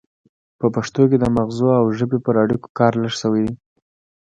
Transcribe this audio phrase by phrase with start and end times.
[0.59, 3.55] په پښتو کې د مغزو او ژبې پر اړیکو کار لږ شوی دی